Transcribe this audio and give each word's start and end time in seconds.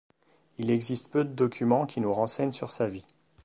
Il 0.57 0.71
existe 0.71 1.11
peu 1.13 1.23
de 1.23 1.31
documents 1.31 1.85
qui 1.85 2.01
nous 2.01 2.11
renseignent 2.11 2.51
sur 2.51 2.71
sa 2.71 2.87
vie. 2.87 3.05